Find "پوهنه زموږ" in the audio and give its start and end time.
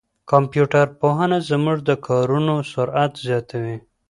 1.01-1.77